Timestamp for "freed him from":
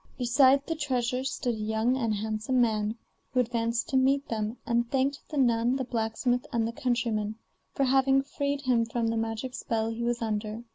8.23-9.09